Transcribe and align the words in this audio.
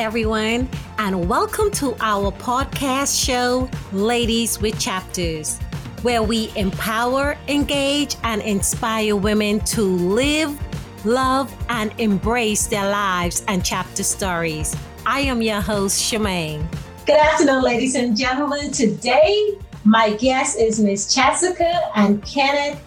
everyone, 0.00 0.66
and 0.96 1.28
welcome 1.28 1.70
to 1.70 1.94
our 2.00 2.32
podcast 2.32 3.22
show, 3.22 3.68
Ladies 3.92 4.58
with 4.58 4.80
Chapters, 4.80 5.58
where 6.00 6.22
we 6.22 6.50
empower, 6.56 7.36
engage, 7.48 8.16
and 8.24 8.40
inspire 8.40 9.14
women 9.14 9.60
to 9.60 9.82
live, 9.82 10.58
love, 11.04 11.54
and 11.68 11.92
embrace 11.98 12.66
their 12.66 12.90
lives 12.90 13.44
and 13.46 13.62
chapter 13.62 14.02
stories. 14.02 14.74
I 15.04 15.20
am 15.20 15.42
your 15.42 15.60
host, 15.60 16.00
Shemaine. 16.00 16.66
Good 17.04 17.18
afternoon, 17.18 17.62
ladies 17.62 17.94
and 17.94 18.16
gentlemen. 18.16 18.70
Today, 18.72 19.58
my 19.84 20.14
guest 20.14 20.58
is 20.58 20.80
Miss 20.80 21.14
Jessica 21.14 21.90
and 21.94 22.24
Kenneth 22.24 22.82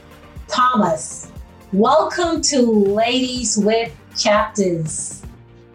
Thomas. 0.48 1.32
Welcome 1.74 2.42
to 2.42 2.60
Ladies 2.64 3.56
with 3.56 3.96
Chapters. 4.18 5.22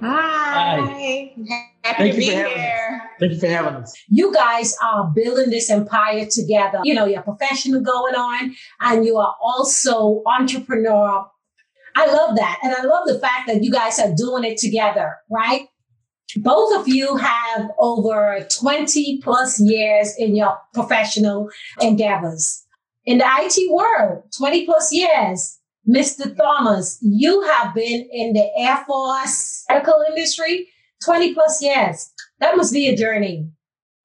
Hi. 0.01 0.81
Hi. 0.81 1.35
Happy 1.83 1.97
Thank 1.97 1.97
to 1.99 2.07
you 2.07 2.15
be 2.15 2.31
for 2.31 2.37
having 2.37 2.59
here. 2.59 3.03
Thank 3.19 3.33
you 3.33 3.41
for 3.41 3.47
having 3.47 3.75
us. 3.75 3.95
You 4.09 4.33
guys 4.33 4.77
are 4.83 5.11
building 5.15 5.51
this 5.51 5.71
empire 5.71 6.27
together. 6.27 6.81
You 6.85 6.95
know, 6.95 7.07
you're 7.07 7.23
professional 7.23 7.81
going 7.81 8.15
on, 8.15 8.55
and 8.81 9.05
you 9.05 9.17
are 9.17 9.35
also 9.43 10.23
entrepreneur. 10.27 11.27
I 11.97 12.07
love 12.07 12.37
that. 12.37 12.59
And 12.63 12.75
I 12.75 12.83
love 12.83 13.09
the 13.09 13.19
fact 13.19 13.49
that 13.49 13.63
you 13.63 13.73
guys 13.73 13.99
are 13.99 14.15
doing 14.15 14.45
it 14.45 14.59
together, 14.59 15.17
right? 15.31 15.63
Both 16.37 16.79
of 16.79 16.89
you 16.89 17.17
have 17.17 17.71
over 17.79 18.47
20 18.61 19.21
plus 19.23 19.59
years 19.59 20.15
in 20.19 20.37
your 20.37 20.59
professional 20.75 21.49
endeavors. 21.81 22.65
In 23.07 23.19
the 23.19 23.25
IT 23.27 23.73
world, 23.73 24.25
20 24.37 24.67
plus 24.67 24.93
years. 24.93 25.58
Mr. 25.89 26.37
Thomas, 26.37 26.99
you 27.01 27.41
have 27.43 27.75
been 27.75 28.09
in 28.13 28.35
the 28.35 28.47
Air 28.59 28.85
Force 28.87 29.65
medical 29.71 30.05
industry 30.09 30.69
20 31.03 31.33
plus 31.33 31.63
years. 31.63 32.13
That 32.41 32.57
must 32.57 32.75
be 32.75 32.89
a 32.89 32.97
journey. 32.97 33.51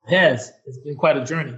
Yes, 0.08 0.52
it's 0.66 0.78
been 0.80 0.96
quite 0.96 1.18
a 1.18 1.26
journey. 1.26 1.58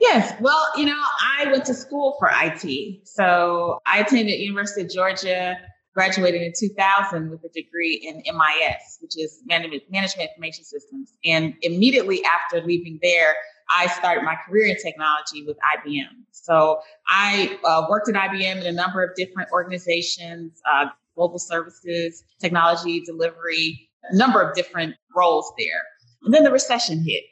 Yes. 0.00 0.34
Well, 0.40 0.66
you 0.76 0.86
know, 0.86 1.00
I 1.38 1.46
went 1.52 1.64
to 1.66 1.74
school 1.74 2.16
for 2.18 2.28
IT. 2.32 3.06
So 3.06 3.78
I 3.86 4.00
attended 4.00 4.40
University 4.40 4.82
of 4.82 4.90
Georgia, 4.90 5.56
graduated 5.94 6.42
in 6.42 6.52
2000 6.58 7.30
with 7.30 7.44
a 7.44 7.48
degree 7.50 7.94
in 8.02 8.16
MIS, 8.16 8.98
which 9.00 9.16
is 9.16 9.40
Management, 9.46 9.84
Management 9.90 10.30
Information 10.30 10.64
Systems. 10.64 11.12
And 11.24 11.54
immediately 11.62 12.22
after 12.24 12.66
leaving 12.66 12.98
there, 13.02 13.34
I 13.74 13.86
started 13.88 14.24
my 14.24 14.36
career 14.46 14.66
in 14.66 14.76
technology 14.82 15.44
with 15.46 15.56
IBM. 15.76 16.08
So 16.30 16.80
I 17.08 17.58
uh, 17.64 17.86
worked 17.88 18.08
at 18.08 18.14
IBM 18.14 18.60
in 18.60 18.66
a 18.66 18.72
number 18.72 19.02
of 19.02 19.10
different 19.16 19.50
organizations, 19.52 20.60
uh, 20.70 20.86
global 21.14 21.38
services, 21.38 22.24
technology 22.40 23.00
delivery, 23.00 23.88
a 24.10 24.16
number 24.16 24.40
of 24.40 24.54
different 24.54 24.94
roles 25.16 25.52
there. 25.58 25.82
And 26.24 26.34
then 26.34 26.44
the 26.44 26.50
recession 26.50 27.04
hit. 27.04 27.24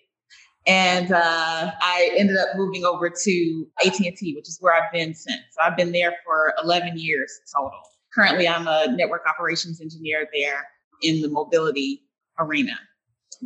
And 0.66 1.10
uh, 1.10 1.72
I 1.80 2.14
ended 2.16 2.36
up 2.36 2.48
moving 2.56 2.84
over 2.84 3.08
to 3.08 3.66
AT&T, 3.84 4.34
which 4.36 4.48
is 4.48 4.58
where 4.60 4.74
I've 4.74 4.92
been 4.92 5.14
since. 5.14 5.40
So 5.52 5.62
I've 5.62 5.76
been 5.76 5.92
there 5.92 6.14
for 6.24 6.52
11 6.62 6.98
years 6.98 7.32
total. 7.54 7.78
Currently, 8.14 8.46
I'm 8.46 8.66
a 8.66 8.88
network 8.88 9.22
operations 9.26 9.80
engineer 9.80 10.28
there 10.34 10.66
in 11.02 11.22
the 11.22 11.28
mobility 11.28 12.02
arena. 12.38 12.78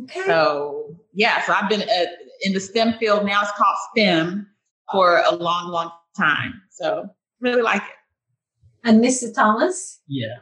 Okay. 0.03 0.25
So 0.25 0.95
yeah, 1.13 1.45
so 1.45 1.53
I've 1.53 1.69
been 1.69 1.83
at, 1.83 2.07
in 2.41 2.53
the 2.53 2.59
STEM 2.59 2.93
field 2.99 3.25
now. 3.25 3.41
It's 3.41 3.51
called 3.51 3.75
STEM 3.91 4.47
for 4.91 5.23
a 5.29 5.35
long, 5.35 5.69
long 5.69 5.91
time. 6.17 6.61
So 6.69 7.09
really 7.39 7.61
like 7.61 7.81
it. 7.81 7.89
And 8.83 9.03
Mr. 9.03 9.33
Thomas? 9.33 10.01
Yeah. 10.07 10.35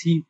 He. 0.00 0.24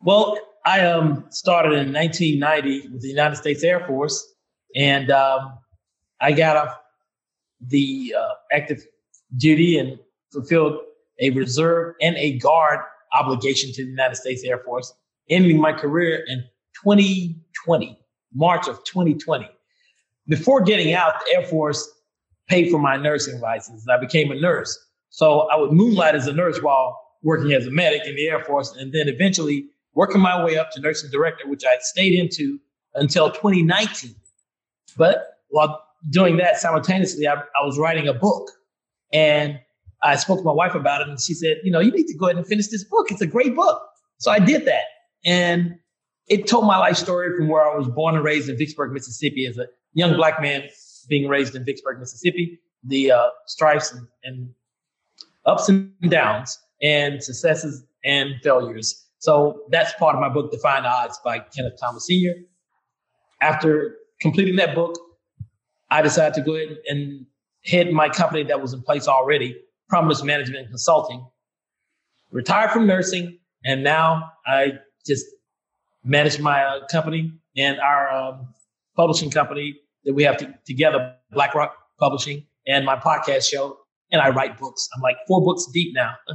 Well, 0.00 0.38
I 0.66 0.80
um 0.80 1.26
started 1.30 1.72
in 1.72 1.92
1990 1.92 2.88
with 2.88 3.02
the 3.02 3.08
United 3.08 3.36
States 3.36 3.62
Air 3.62 3.86
Force, 3.86 4.34
and 4.74 5.10
um, 5.10 5.58
I 6.20 6.32
got 6.32 6.56
off 6.56 6.78
the 7.60 8.14
uh, 8.18 8.34
active 8.52 8.84
duty 9.36 9.78
and 9.78 9.98
fulfilled 10.32 10.78
a 11.20 11.30
reserve 11.30 11.94
and 12.00 12.16
a 12.16 12.38
guard 12.38 12.80
obligation 13.12 13.72
to 13.72 13.84
the 13.84 13.90
United 13.90 14.16
States 14.16 14.42
Air 14.44 14.58
Force, 14.58 14.92
ending 15.30 15.60
my 15.60 15.72
career 15.72 16.24
in 16.26 16.44
2020, 16.82 17.98
March 18.34 18.68
of 18.68 18.82
2020. 18.84 19.48
Before 20.28 20.60
getting 20.62 20.94
out, 20.94 21.14
the 21.20 21.36
Air 21.36 21.46
Force 21.46 21.88
paid 22.48 22.70
for 22.70 22.78
my 22.78 22.96
nursing 22.96 23.40
license. 23.40 23.86
I 23.88 23.98
became 23.98 24.30
a 24.30 24.34
nurse. 24.34 24.78
So 25.10 25.48
I 25.50 25.56
would 25.56 25.72
moonlight 25.72 26.14
as 26.14 26.26
a 26.26 26.32
nurse 26.32 26.60
while 26.60 27.00
working 27.22 27.52
as 27.52 27.66
a 27.66 27.70
medic 27.70 28.06
in 28.06 28.16
the 28.16 28.28
Air 28.28 28.42
Force, 28.44 28.74
and 28.76 28.92
then 28.92 29.08
eventually 29.08 29.66
working 29.94 30.20
my 30.20 30.44
way 30.44 30.58
up 30.58 30.70
to 30.72 30.80
nursing 30.80 31.10
director, 31.10 31.48
which 31.48 31.64
I 31.64 31.76
stayed 31.80 32.18
into 32.18 32.58
until 32.94 33.30
2019. 33.30 34.14
But 34.96 35.38
while 35.48 35.82
doing 36.10 36.36
that 36.38 36.58
simultaneously, 36.58 37.26
I, 37.26 37.34
I 37.34 37.64
was 37.64 37.78
writing 37.78 38.08
a 38.08 38.14
book. 38.14 38.50
And 39.12 39.60
I 40.02 40.16
spoke 40.16 40.38
to 40.38 40.44
my 40.44 40.52
wife 40.52 40.74
about 40.74 41.00
it, 41.00 41.08
and 41.08 41.20
she 41.20 41.34
said, 41.34 41.58
You 41.62 41.70
know, 41.70 41.80
you 41.80 41.90
need 41.90 42.06
to 42.08 42.16
go 42.16 42.26
ahead 42.26 42.36
and 42.36 42.46
finish 42.46 42.68
this 42.68 42.84
book. 42.84 43.10
It's 43.10 43.22
a 43.22 43.26
great 43.26 43.54
book. 43.54 43.82
So 44.18 44.30
I 44.30 44.38
did 44.38 44.66
that. 44.66 44.84
And 45.24 45.78
it 46.28 46.46
told 46.46 46.66
my 46.66 46.78
life 46.78 46.96
story 46.96 47.36
from 47.36 47.48
where 47.48 47.68
I 47.68 47.76
was 47.76 47.88
born 47.88 48.14
and 48.14 48.24
raised 48.24 48.48
in 48.48 48.56
Vicksburg, 48.56 48.92
Mississippi, 48.92 49.46
as 49.46 49.58
a 49.58 49.66
young 49.92 50.16
black 50.16 50.40
man 50.40 50.68
being 51.08 51.28
raised 51.28 51.54
in 51.54 51.64
Vicksburg, 51.64 51.98
Mississippi, 52.00 52.60
the 52.82 53.12
uh, 53.12 53.28
and, 53.60 54.06
and 54.24 54.48
ups 55.44 55.68
and 55.68 55.92
downs, 56.08 56.58
and 56.82 57.22
successes 57.22 57.84
and 58.04 58.34
failures. 58.42 59.06
So 59.18 59.62
that's 59.70 59.92
part 59.94 60.14
of 60.14 60.20
my 60.20 60.28
book, 60.28 60.50
Defying 60.50 60.84
Odds 60.84 61.18
by 61.24 61.38
Kenneth 61.38 61.78
Thomas 61.80 62.06
Sr. 62.06 62.34
After 63.40 63.96
completing 64.20 64.56
that 64.56 64.74
book, 64.74 64.98
I 65.90 66.02
decided 66.02 66.34
to 66.34 66.42
go 66.42 66.54
ahead 66.54 66.76
and 66.88 67.26
head 67.64 67.92
my 67.92 68.08
company 68.08 68.42
that 68.44 68.60
was 68.60 68.72
in 68.72 68.82
place 68.82 69.08
already, 69.08 69.56
Promise 69.88 70.22
Management 70.22 70.68
Consulting. 70.68 71.26
Retired 72.30 72.70
from 72.70 72.86
nursing, 72.86 73.38
and 73.64 73.84
now 73.84 74.30
I 74.46 74.72
just 75.06 75.24
manage 76.04 76.38
my 76.38 76.62
uh, 76.62 76.86
company 76.86 77.32
and 77.56 77.78
our 77.80 78.08
um, 78.10 78.48
publishing 78.96 79.30
company 79.30 79.76
that 80.04 80.14
we 80.14 80.22
have 80.22 80.36
t- 80.36 80.46
together, 80.66 81.14
BlackRock 81.32 81.74
Publishing, 81.98 82.46
and 82.66 82.84
my 82.84 82.96
podcast 82.96 83.48
show. 83.48 83.78
And 84.12 84.20
I 84.20 84.30
write 84.30 84.58
books. 84.58 84.88
I'm 84.94 85.02
like 85.02 85.16
four 85.26 85.42
books 85.42 85.66
deep 85.72 85.94
now. 85.94 86.14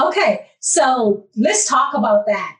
Okay, 0.00 0.46
so 0.60 1.26
let's 1.36 1.68
talk 1.68 1.92
about 1.92 2.24
that. 2.24 2.56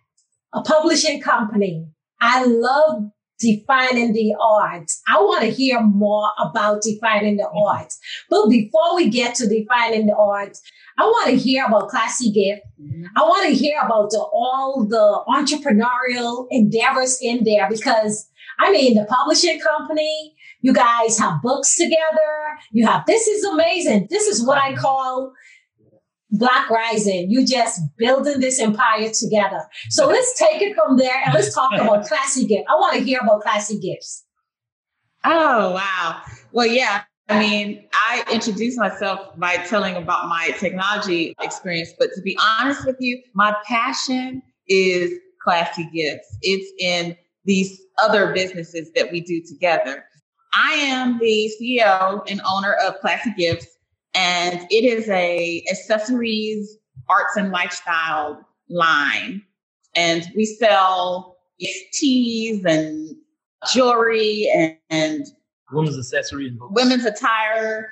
A 0.52 0.60
publishing 0.60 1.19
company. 1.19 1.86
I 2.20 2.44
love 2.44 3.04
Defying 3.42 4.12
the 4.12 4.34
Odds. 4.41 5.03
I 5.08 5.19
want 5.19 5.42
to 5.42 5.50
hear 5.50 5.80
more 5.80 6.30
about 6.38 6.82
defining 6.82 7.36
the 7.36 7.44
mm-hmm. 7.44 7.58
arts. 7.58 7.98
But 8.30 8.48
before 8.48 8.97
we 8.97 9.10
get 9.10 9.34
to 9.36 9.48
Defying 9.48 10.06
the 10.06 10.16
Odds, 10.16 10.62
I 10.98 11.04
want 11.04 11.30
to 11.30 11.36
hear 11.36 11.66
about 11.66 11.88
Classy 11.88 12.31
Gift. 12.31 12.62
Mm-hmm. 12.81 13.04
I 13.16 13.22
want 13.22 13.48
to 13.48 13.54
hear 13.54 13.81
about 13.84 14.10
the, 14.10 14.19
all 14.19 14.86
the 14.88 15.22
entrepreneurial 15.28 16.47
endeavors 16.50 17.19
in 17.20 17.44
there 17.44 17.69
because 17.69 18.28
I 18.58 18.70
mean, 18.70 18.94
the 18.94 19.06
publishing 19.06 19.58
company, 19.60 20.34
you 20.60 20.72
guys 20.72 21.19
have 21.19 21.42
books 21.42 21.76
together. 21.76 21.98
You 22.70 22.86
have, 22.86 23.04
this 23.06 23.26
is 23.26 23.44
amazing. 23.44 24.06
This 24.10 24.28
is 24.28 24.47
what 24.47 24.58
I 24.58 24.72
mm-hmm. 24.72 24.81
call 24.81 25.32
Black 26.32 26.69
Rising. 26.70 27.31
You 27.31 27.47
just 27.47 27.81
building 27.98 28.41
this 28.41 28.59
empire 28.59 29.10
together. 29.10 29.60
So 29.91 30.06
let's 30.06 30.38
take 30.38 30.62
it 30.62 30.75
from 30.75 30.97
there 30.97 31.22
and 31.25 31.34
let's 31.34 31.54
talk 31.54 31.72
about 31.75 32.04
Classy 32.09 32.47
gifts. 32.47 32.65
I 32.69 32.75
want 32.75 32.97
to 32.97 33.04
hear 33.04 33.20
about 33.22 33.43
Classy 33.43 33.78
Gifts. 33.78 34.25
Oh, 35.25 35.72
wow. 35.72 36.22
Well, 36.53 36.66
yeah. 36.66 37.03
I 37.28 37.38
mean, 37.38 37.84
I 37.93 38.25
introduced 38.32 38.79
myself 38.79 39.38
by 39.38 39.56
telling 39.56 39.94
about 39.94 40.29
my 40.29 40.50
technology 40.58 41.34
experience, 41.40 41.93
but 41.99 42.11
to 42.14 42.20
be 42.20 42.37
honest 42.58 42.85
with 42.85 42.96
you, 42.99 43.23
my 43.35 43.55
passion 43.64 44.43
is 44.69 45.12
classy 45.43 45.88
gifts. 45.94 46.37
It's 46.43 46.73
in 46.78 47.17
these 47.44 47.81
other 48.02 48.32
businesses 48.32 48.90
that 48.94 49.12
we 49.12 49.20
do 49.20 49.43
together. 49.46 50.05
I 50.55 50.73
am 50.73 51.19
the 51.19 51.50
CEO 51.61 52.23
and 52.31 52.40
owner 52.50 52.75
of 52.85 53.00
Classy 53.00 53.32
Gifts, 53.38 53.67
and 54.14 54.67
it 54.70 54.85
is 54.85 55.09
a 55.09 55.64
accessories, 55.70 56.76
arts, 57.09 57.37
and 57.37 57.50
lifestyle 57.50 58.47
line. 58.69 59.43
And 59.94 60.26
we 60.35 60.44
sell 60.44 61.37
teas 61.93 62.64
and 62.64 63.14
jewelry 63.73 64.50
and, 64.55 64.76
and 64.91 65.26
Women's 65.70 65.99
accessories 65.99 66.50
and 66.50 66.59
books. 66.59 66.73
women's 66.75 67.05
attire. 67.05 67.91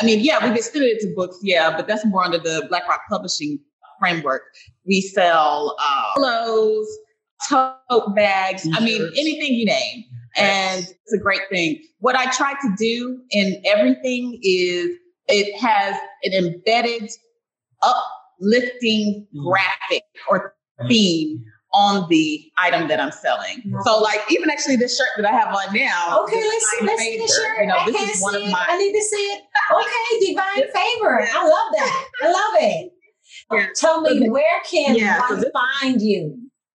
I 0.00 0.04
mean, 0.04 0.20
yeah, 0.20 0.46
we've 0.46 0.56
extended 0.56 0.96
it 0.96 1.00
to 1.00 1.14
books, 1.14 1.38
yeah, 1.42 1.74
but 1.76 1.88
that's 1.88 2.04
more 2.04 2.22
under 2.24 2.38
the 2.38 2.66
BlackRock 2.68 3.00
Publishing 3.08 3.58
framework. 3.98 4.42
We 4.86 5.00
sell 5.00 5.74
uh, 5.80 6.14
pillows, 6.14 6.86
tote 7.48 8.14
bags. 8.14 8.68
I 8.74 8.80
mean, 8.80 9.02
anything 9.16 9.54
you 9.54 9.66
name. 9.66 10.04
And 10.36 10.84
it's 10.84 11.12
a 11.14 11.18
great 11.18 11.40
thing. 11.50 11.82
What 12.00 12.14
I 12.14 12.30
try 12.30 12.52
to 12.52 12.74
do 12.78 13.22
in 13.30 13.62
everything 13.64 14.38
is 14.42 14.90
it 15.28 15.56
has 15.60 15.94
an 16.24 16.32
embedded 16.32 17.10
uplifting 17.82 19.26
Mm. 19.34 19.44
graphic 19.50 20.02
or 20.28 20.54
theme 20.88 21.42
on 21.74 22.08
the 22.08 22.50
item 22.58 22.88
that 22.88 23.00
I'm 23.00 23.12
selling. 23.12 23.62
So 23.84 23.98
like 24.00 24.20
even 24.30 24.48
actually 24.50 24.76
this 24.76 24.96
shirt 24.96 25.08
that 25.16 25.26
I 25.26 25.32
have 25.36 25.48
on 25.54 25.74
now. 25.74 26.22
Okay, 26.24 26.36
let's 26.42 26.70
see, 26.70 26.86
let's 26.86 27.02
see 27.02 27.18
the 27.18 27.26
shirt. 27.28 27.60
You 27.60 27.66
know, 27.66 27.76
I 27.76 27.86
this 27.86 27.96
can't 27.96 28.10
is 28.10 28.22
one 28.22 28.32
see 28.34 28.42
of 28.42 28.48
it. 28.48 28.52
my 28.52 28.66
I 28.68 28.78
need 28.78 28.92
to 28.92 29.02
see 29.02 29.16
it. 29.16 29.42
Okay, 29.74 30.26
divine 30.32 30.72
favor. 30.72 31.28
I 31.32 31.42
love 31.46 31.72
that. 31.76 32.08
I 32.22 32.32
love 32.32 32.54
it. 32.60 32.92
Yeah. 33.52 33.66
Tell 33.76 34.00
me, 34.00 34.28
where 34.30 34.60
can 34.70 34.96
Yeah, 34.96 35.26
so 35.28 35.36
this- 35.36 35.50
find 35.82 36.00
you? 36.00 36.38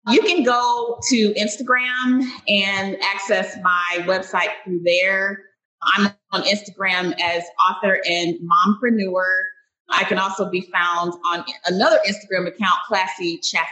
You 0.09 0.23
can 0.23 0.45
go 0.45 1.01
to 1.09 1.35
Instagram 1.35 2.23
and 2.49 2.97
access 3.03 3.57
my 3.63 3.99
website 4.03 4.51
through 4.65 4.81
there. 4.85 5.46
I'm 5.87 6.13
on 6.33 6.43
Instagram 6.43 7.15
as 7.23 7.45
author 7.69 8.01
and 8.09 8.37
mompreneur. 8.41 9.43
I 9.89 10.05
can 10.05 10.19
also 10.19 10.51
be 10.51 10.63
found 10.73 11.13
on 11.33 11.45
another 11.67 11.99
Instagram 12.07 12.49
account, 12.49 12.79
Classy 12.89 13.39
Jessica. 13.39 13.71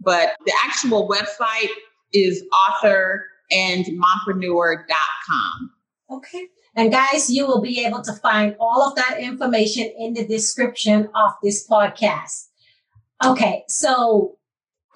But 0.00 0.36
the 0.46 0.52
actual 0.64 1.08
website 1.08 1.70
is 2.12 2.42
author 2.68 3.26
and 3.50 3.84
mompreneur.com. 3.84 5.70
Okay. 6.10 6.46
And 6.76 6.90
guys, 6.90 7.30
you 7.30 7.46
will 7.46 7.60
be 7.60 7.84
able 7.84 8.02
to 8.02 8.12
find 8.14 8.56
all 8.58 8.88
of 8.88 8.96
that 8.96 9.18
information 9.20 9.92
in 9.98 10.14
the 10.14 10.26
description 10.26 11.08
of 11.14 11.32
this 11.42 11.66
podcast. 11.68 12.48
Okay, 13.24 13.62
so 13.68 14.36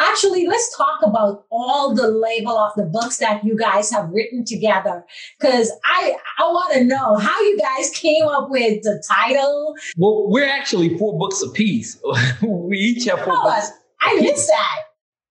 actually, 0.00 0.46
let's 0.46 0.76
talk 0.76 1.00
about 1.02 1.44
all 1.50 1.94
the 1.94 2.08
label 2.08 2.56
of 2.58 2.72
the 2.76 2.84
books 2.84 3.18
that 3.18 3.44
you 3.44 3.56
guys 3.56 3.90
have 3.90 4.08
written 4.10 4.44
together. 4.44 5.04
Because 5.40 5.70
I 5.84 6.16
I 6.38 6.42
want 6.44 6.72
to 6.74 6.84
know 6.84 7.16
how 7.16 7.40
you 7.40 7.58
guys 7.58 7.90
came 7.90 8.24
up 8.26 8.48
with 8.50 8.82
the 8.82 9.02
title. 9.08 9.74
Well, 9.96 10.28
we're 10.28 10.48
actually 10.48 10.96
four 10.98 11.18
books 11.18 11.42
apiece. 11.42 11.98
we 12.42 12.78
each 12.78 13.04
have 13.06 13.20
four 13.22 13.34
Oh, 13.36 13.42
books. 13.44 13.70
I 14.00 14.20
missed 14.20 14.48
that. 14.48 14.76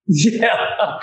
Yeah. 0.07 0.99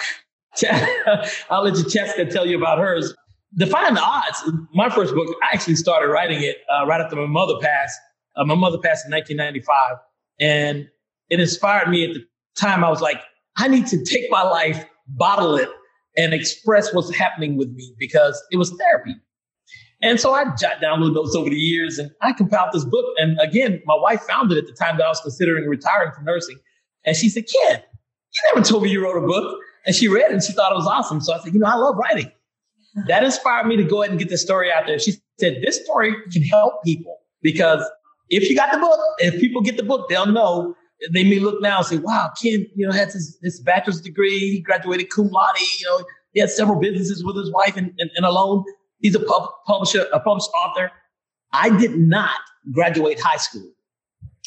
I'll 1.51 1.65
let 1.65 1.75
jessica 1.89 2.27
tell 2.27 2.47
you 2.47 2.57
about 2.59 2.79
hers. 2.79 3.15
Define 3.57 3.95
the 3.95 4.01
odds. 4.01 4.43
My 4.73 4.89
first 4.89 5.15
book, 5.15 5.29
I 5.43 5.55
actually 5.55 5.77
started 5.77 6.09
writing 6.09 6.43
it 6.43 6.57
uh, 6.73 6.87
right 6.87 7.01
after 7.01 7.17
my 7.17 7.27
mother 7.27 7.55
passed. 7.61 7.99
Uh, 8.37 8.45
my 8.45 8.55
mother 8.57 8.79
passed 8.79 9.07
in 9.07 9.13
1995, 9.13 9.99
and 10.41 10.89
it 11.31 11.39
inspired 11.41 11.89
me 11.89 12.05
at 12.09 12.15
the 12.15 12.25
time. 12.57 12.83
I 12.83 12.91
was 12.91 13.01
like, 13.01 13.21
I 13.57 13.69
need 13.69 13.87
to 13.89 14.05
take 14.05 14.31
my 14.31 14.43
life, 14.43 14.85
bottle 15.09 15.57
it, 15.57 15.69
and 16.17 16.33
express 16.33 16.93
what's 16.93 17.15
happening 17.15 17.57
with 17.57 17.71
me 17.73 17.95
because 17.99 18.43
it 18.51 18.57
was 18.57 18.71
therapy. 18.71 19.15
And 20.03 20.21
so 20.21 20.35
I 20.35 20.45
jot 20.57 20.81
down 20.81 21.01
little 21.01 21.15
notes 21.15 21.35
over 21.35 21.49
the 21.49 21.57
years, 21.57 21.99
and 21.99 22.11
I 22.21 22.33
compiled 22.33 22.73
this 22.73 22.85
book. 22.85 23.07
And 23.19 23.39
again, 23.41 23.81
my 23.87 23.97
wife 23.97 24.21
found 24.23 24.53
it 24.53 24.59
at 24.59 24.67
the 24.67 24.73
time 24.73 24.99
that 24.99 25.05
I 25.05 25.09
was 25.09 25.21
considering 25.21 25.69
retiring 25.69 26.13
from 26.15 26.25
nursing, 26.25 26.59
and 27.05 27.17
she 27.17 27.29
said, 27.29 27.45
"Ken, 27.47 27.81
you 27.81 28.55
never 28.55 28.65
told 28.67 28.83
me 28.83 28.91
you 28.91 29.03
wrote 29.03 29.23
a 29.23 29.27
book." 29.27 29.61
And 29.87 29.95
she 29.95 30.09
read 30.09 30.31
it 30.31 30.33
and 30.33 30.43
she 30.43 30.53
thought 30.53 30.73
it 30.73 30.77
was 30.77 30.87
awesome. 30.87 31.21
So 31.21 31.35
I 31.35 31.39
said, 31.41 31.53
you 31.53 31.61
know, 31.61 31.67
I 31.67 31.75
love 31.75 31.97
writing. 31.97 32.31
That 33.07 33.25
inspired 33.25 33.67
me 33.67 33.77
to 33.77 33.85
go 33.85 34.03
ahead 34.03 34.11
and 34.11 34.19
get 34.19 34.29
this 34.29 34.43
story 34.43 34.73
out 34.73 34.87
there. 34.87 34.99
She 34.99 35.15
said, 35.39 35.59
this 35.63 35.83
story 35.85 36.15
can 36.33 36.43
help 36.43 36.83
people 36.85 37.19
because 37.43 37.83
if 38.31 38.49
you 38.49 38.57
got 38.57 38.73
the 38.73 38.79
book, 38.79 38.99
if 39.19 39.39
people 39.41 39.61
get 39.63 39.77
the 39.77 39.83
book, 39.83 40.09
they'll 40.09 40.27
know. 40.27 40.75
They 41.13 41.25
may 41.25 41.39
look 41.39 41.61
now 41.61 41.79
and 41.79 41.87
say, 41.87 41.97
wow, 41.99 42.33
Ken, 42.41 42.67
you 42.75 42.87
know, 42.87 42.93
has 42.93 43.13
his, 43.13 43.39
his 43.43 43.61
bachelor's 43.61 44.01
degree. 44.01 44.39
He 44.39 44.61
graduated 44.61 45.11
cum 45.11 45.29
laude. 45.29 45.57
You 45.81 45.87
know, 45.87 46.05
he 46.33 46.41
had 46.41 46.51
several 46.51 46.79
businesses 46.79 47.25
with 47.25 47.37
his 47.37 47.53
wife 47.53 47.77
and, 47.77 47.93
and, 47.99 48.11
and 48.17 48.25
alone. 48.25 48.65
He's 49.01 49.15
a 49.15 49.21
pub, 49.21 49.49
publisher, 49.67 50.07
a 50.13 50.21
published 50.21 50.51
author. 50.55 50.91
I 51.53 51.77
did 51.77 51.97
not 51.97 52.41
graduate 52.73 53.21
high 53.21 53.37
school. 53.37 53.71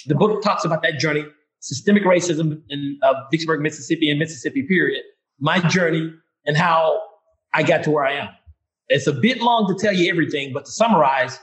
The 0.07 0.15
book 0.15 0.41
talks 0.41 0.65
about 0.65 0.81
that 0.83 0.99
journey, 0.99 1.25
systemic 1.59 2.03
racism 2.03 2.61
in 2.69 2.99
uh, 3.03 3.13
Vicksburg, 3.31 3.61
Mississippi, 3.61 4.09
and 4.09 4.19
Mississippi 4.19 4.63
period 4.63 5.03
my 5.39 5.59
journey 5.67 6.13
and 6.45 6.57
how 6.57 6.99
I 7.53 7.63
got 7.63 7.83
to 7.83 7.91
where 7.91 8.05
I 8.05 8.13
am. 8.13 8.29
It's 8.89 9.07
a 9.07 9.13
bit 9.13 9.41
long 9.41 9.67
to 9.67 9.75
tell 9.83 9.93
you 9.93 10.09
everything, 10.09 10.53
but 10.53 10.65
to 10.65 10.71
summarize, 10.71 11.39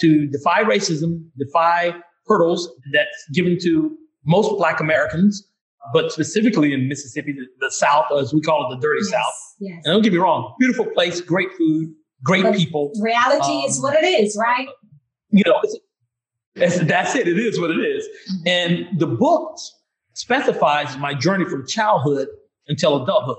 to 0.00 0.26
defy 0.26 0.62
racism, 0.62 1.24
defy 1.38 1.94
hurdles 2.26 2.70
that's 2.92 3.28
given 3.32 3.58
to 3.62 3.96
most 4.24 4.56
Black 4.56 4.80
Americans, 4.80 5.46
but 5.92 6.12
specifically 6.12 6.72
in 6.72 6.88
Mississippi, 6.88 7.32
the, 7.32 7.46
the 7.60 7.70
South, 7.70 8.06
as 8.18 8.32
we 8.32 8.40
call 8.40 8.70
it, 8.70 8.76
the 8.76 8.80
dirty 8.80 9.02
South. 9.02 9.34
Yes. 9.60 9.82
And 9.84 9.92
don't 9.92 10.02
get 10.02 10.12
me 10.12 10.18
wrong, 10.18 10.54
beautiful 10.58 10.86
place, 10.86 11.20
great 11.20 11.52
food, 11.58 11.92
great 12.22 12.42
But 12.42 12.56
people. 12.56 12.92
Reality 13.00 13.52
is 13.66 13.78
Um, 13.78 13.82
what 13.82 14.02
it 14.02 14.06
is, 14.06 14.36
right? 14.40 14.68
You 15.30 15.44
know, 15.46 15.60
it's, 15.62 15.78
it's, 16.54 16.78
that's 16.88 17.14
it. 17.14 17.28
It 17.28 17.38
is 17.38 17.60
what 17.60 17.70
it 17.70 17.80
is. 17.80 18.08
And 18.46 18.86
the 18.98 19.06
book 19.06 19.58
specifies 20.14 20.96
my 20.96 21.12
journey 21.12 21.44
from 21.44 21.66
childhood 21.66 22.28
until 22.68 23.02
adulthood. 23.02 23.36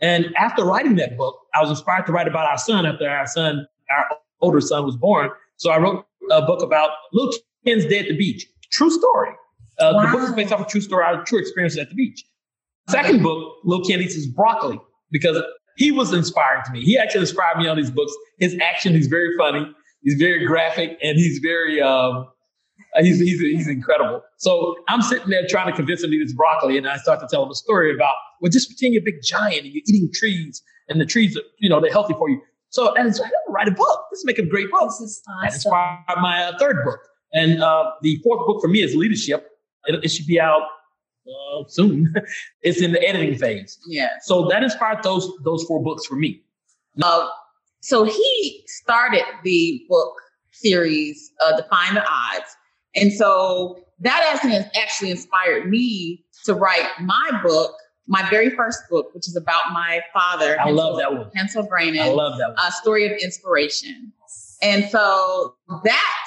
And 0.00 0.34
after 0.36 0.64
writing 0.64 0.96
that 0.96 1.16
book, 1.16 1.38
I 1.54 1.60
was 1.60 1.70
inspired 1.70 2.06
to 2.06 2.12
write 2.12 2.28
about 2.28 2.46
our 2.46 2.58
son 2.58 2.84
after 2.84 3.08
our 3.08 3.26
son, 3.26 3.66
our 3.90 4.06
older 4.40 4.60
son 4.60 4.84
was 4.84 4.96
born. 4.96 5.30
So 5.56 5.70
I 5.70 5.78
wrote 5.78 6.04
a 6.30 6.42
book 6.42 6.62
about 6.62 6.90
little 7.12 7.32
Ken's 7.64 7.86
Day 7.86 8.00
at 8.00 8.08
the 8.08 8.16
Beach. 8.16 8.46
True 8.70 8.90
story. 8.90 9.30
Uh, 9.78 9.92
The 10.02 10.08
book 10.12 10.28
is 10.28 10.34
based 10.34 10.52
off 10.52 10.60
a 10.66 10.70
true 10.70 10.80
story, 10.80 11.04
our 11.04 11.24
true 11.24 11.38
experience 11.38 11.78
at 11.78 11.88
the 11.90 11.94
beach. 11.94 12.24
Second 12.88 13.22
book, 13.22 13.54
Lil 13.64 13.82
eats 13.90 14.14
his 14.14 14.26
broccoli 14.28 14.78
because 15.10 15.42
he 15.76 15.90
was 15.90 16.12
inspiring 16.12 16.62
to 16.66 16.72
me. 16.72 16.82
He 16.82 16.96
actually 16.96 17.22
inspired 17.22 17.58
me 17.58 17.66
on 17.68 17.76
these 17.76 17.90
books. 17.90 18.12
His 18.38 18.56
action, 18.62 18.94
he's 18.94 19.08
very 19.08 19.36
funny, 19.36 19.66
he's 20.02 20.18
very 20.18 20.46
graphic, 20.46 20.96
and 21.02 21.16
he's 21.16 21.40
very 21.40 21.80
um, 21.82 22.26
uh, 22.96 23.02
he's, 23.02 23.18
he's 23.18 23.40
he's 23.40 23.68
incredible. 23.68 24.22
So 24.38 24.76
I'm 24.88 25.02
sitting 25.02 25.28
there 25.28 25.42
trying 25.48 25.66
to 25.66 25.72
convince 25.76 26.02
him 26.02 26.10
to 26.10 26.16
eat 26.16 26.22
his 26.22 26.34
broccoli, 26.34 26.78
and 26.78 26.86
I 26.88 26.96
start 26.98 27.20
to 27.20 27.26
tell 27.30 27.42
him 27.44 27.50
a 27.50 27.54
story 27.54 27.94
about 27.94 28.14
well, 28.40 28.50
just 28.50 28.68
pretend 28.68 28.94
you're 28.94 29.02
a 29.02 29.04
big 29.04 29.20
giant 29.22 29.64
and 29.64 29.72
you're 29.72 29.82
eating 29.86 30.08
trees, 30.14 30.62
and 30.88 31.00
the 31.00 31.06
trees 31.06 31.36
are 31.36 31.42
you 31.58 31.68
know 31.68 31.80
they're 31.80 31.90
healthy 31.92 32.14
for 32.14 32.30
you. 32.30 32.40
So 32.70 32.92
that 32.96 33.06
is, 33.06 33.18
I'm 33.20 33.24
gonna 33.26 33.34
write 33.48 33.68
a 33.68 33.72
book. 33.72 34.04
This 34.10 34.18
is 34.20 34.24
make 34.26 34.38
a 34.38 34.46
great 34.46 34.70
book. 34.70 34.88
This 34.90 35.00
is 35.00 35.22
That 35.26 35.48
awesome. 35.48 35.54
inspired 35.54 36.20
my 36.20 36.44
uh, 36.44 36.58
third 36.58 36.84
book, 36.84 37.00
and 37.32 37.62
uh, 37.62 37.90
the 38.02 38.18
fourth 38.22 38.46
book 38.46 38.60
for 38.60 38.68
me 38.68 38.82
is 38.82 38.94
leadership. 38.94 39.48
It, 39.86 40.04
it 40.04 40.08
should 40.08 40.26
be 40.26 40.40
out 40.40 40.62
uh, 41.26 41.64
soon. 41.68 42.14
it's 42.62 42.80
in 42.80 42.92
the 42.92 43.02
editing 43.06 43.36
phase. 43.38 43.78
Yeah. 43.86 44.08
So 44.22 44.46
that 44.48 44.62
inspired 44.62 45.02
those 45.02 45.30
those 45.44 45.64
four 45.64 45.82
books 45.82 46.06
for 46.06 46.16
me. 46.16 46.42
Uh, 47.02 47.28
so 47.80 48.04
he 48.04 48.64
started 48.66 49.24
the 49.44 49.84
book 49.88 50.14
series, 50.50 51.32
uh, 51.44 51.56
Define 51.56 51.94
the 51.94 52.02
Odds. 52.02 52.56
And 52.94 53.12
so 53.12 53.84
that 54.00 54.40
actually 54.74 55.10
inspired 55.10 55.68
me 55.68 56.24
to 56.44 56.54
write 56.54 56.88
my 57.00 57.40
book, 57.42 57.74
my 58.06 58.28
very 58.30 58.50
first 58.50 58.80
book, 58.90 59.14
which 59.14 59.28
is 59.28 59.36
about 59.36 59.72
my 59.72 60.00
father. 60.12 60.58
I 60.60 60.70
love 60.70 60.96
that 60.98 61.12
one. 61.12 61.30
Hensel 61.34 61.66
Brainen, 61.66 62.00
I 62.00 62.08
love 62.08 62.38
that 62.38 62.48
one. 62.48 62.56
a 62.58 62.72
story 62.72 63.06
of 63.06 63.12
inspiration. 63.22 64.12
And 64.62 64.88
so 64.88 65.54
that 65.84 66.26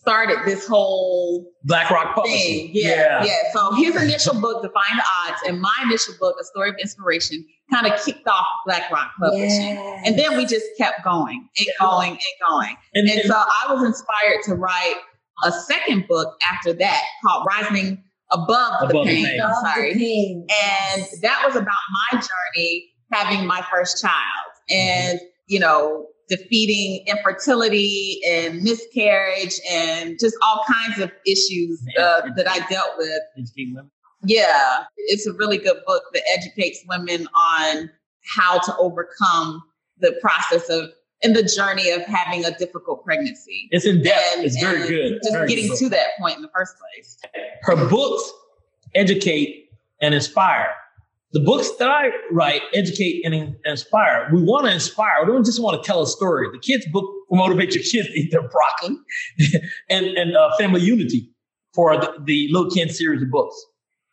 started 0.00 0.38
this 0.44 0.66
whole 0.66 1.50
Black 1.64 1.90
Rock 1.90 2.14
Publishing. 2.14 2.38
thing. 2.38 2.70
Yeah, 2.72 3.24
yeah. 3.24 3.34
So 3.52 3.72
his 3.74 3.96
initial 4.00 4.40
book, 4.40 4.62
Define 4.62 4.96
the 4.96 5.02
Odds, 5.26 5.40
and 5.46 5.60
my 5.60 5.74
initial 5.84 6.14
book, 6.20 6.36
A 6.40 6.44
Story 6.44 6.70
of 6.70 6.76
Inspiration, 6.80 7.44
kind 7.72 7.86
of 7.86 8.00
kicked 8.04 8.26
off 8.26 8.46
Black 8.66 8.90
Rock 8.90 9.10
Publishing. 9.20 9.74
Yes. 9.74 10.02
And 10.06 10.18
then 10.18 10.36
we 10.36 10.46
just 10.46 10.66
kept 10.78 11.04
going 11.04 11.48
and 11.58 11.66
going 11.80 12.10
and 12.12 12.50
going. 12.50 12.76
And, 12.94 13.08
And 13.08 13.20
and- 13.20 13.28
so 13.28 13.34
I 13.36 13.72
was 13.72 13.84
inspired 13.84 14.42
to 14.44 14.54
write 14.54 14.96
a 15.44 15.52
second 15.52 16.06
book 16.08 16.36
after 16.50 16.72
that 16.72 17.02
called 17.24 17.46
Rising 17.48 18.02
Above, 18.30 18.80
the 18.80 18.86
Above 18.86 19.06
the 19.06 19.10
Pain. 19.12 19.24
Pain. 19.26 19.40
I'm 19.40 19.50
the 19.50 19.60
sorry. 19.60 19.94
pain. 19.94 20.46
And 20.50 21.06
that 21.22 21.42
was 21.46 21.56
about 21.56 21.76
my 22.12 22.20
journey 22.20 22.88
having 23.12 23.46
my 23.46 23.64
first 23.70 24.02
child 24.02 24.12
mm-hmm. 24.70 24.76
and, 24.76 25.20
you 25.46 25.58
know, 25.60 26.07
defeating 26.28 27.04
infertility 27.06 28.20
and 28.28 28.62
miscarriage 28.62 29.58
and 29.70 30.18
just 30.20 30.36
all 30.42 30.62
kinds 30.70 31.00
of 31.00 31.10
issues 31.26 31.82
uh, 31.98 32.22
that 32.36 32.46
I 32.48 32.58
dealt 32.70 32.90
with. 32.98 33.10
educating 33.38 33.74
women. 33.74 33.90
Yeah, 34.24 34.84
it's 34.96 35.26
a 35.26 35.32
really 35.32 35.58
good 35.58 35.78
book 35.86 36.02
that 36.12 36.22
educates 36.36 36.80
women 36.88 37.28
on 37.28 37.90
how 38.36 38.58
to 38.58 38.76
overcome 38.78 39.62
the 39.98 40.12
process 40.20 40.68
of 40.68 40.90
and 41.24 41.34
the 41.34 41.42
journey 41.42 41.90
of 41.90 42.02
having 42.02 42.44
a 42.44 42.56
difficult 42.58 43.04
pregnancy. 43.04 43.68
It's 43.72 43.84
in 43.84 44.02
depth. 44.02 44.22
And- 44.36 44.44
it's 44.44 44.60
very 44.60 44.86
good. 44.86 45.18
Just 45.22 45.32
Very 45.32 45.48
getting 45.48 45.68
good. 45.68 45.78
to 45.78 45.88
that 45.90 46.08
point 46.20 46.36
in 46.36 46.42
the 46.42 46.50
first 46.56 46.74
place. 46.78 47.18
her 47.62 47.88
books 47.88 48.32
educate 48.94 49.70
and 50.00 50.14
inspire. 50.14 50.68
The 51.32 51.40
books 51.40 51.70
that 51.78 51.90
I 51.90 52.08
write 52.30 52.62
educate 52.72 53.22
and 53.24 53.54
inspire. 53.66 54.30
We 54.32 54.42
want 54.42 54.66
to 54.66 54.72
inspire. 54.72 55.26
We 55.26 55.32
don't 55.32 55.44
just 55.44 55.60
want 55.60 55.82
to 55.82 55.86
tell 55.86 56.02
a 56.02 56.06
story. 56.06 56.48
The 56.50 56.58
kids' 56.58 56.86
book 56.90 57.04
will 57.28 57.36
motivate 57.38 57.74
your 57.74 57.84
kids 57.84 58.08
to 58.08 58.18
eat 58.18 58.30
their 58.30 58.48
broccoli 58.48 58.96
and, 59.90 60.06
and 60.06 60.36
uh, 60.36 60.56
family 60.58 60.80
unity 60.80 61.30
for 61.74 61.96
the, 61.98 62.14
the 62.24 62.48
Little 62.50 62.70
Ken 62.70 62.88
series 62.88 63.20
of 63.22 63.30
books. 63.30 63.54